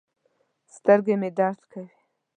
[0.75, 1.93] سترګې مې درد کوي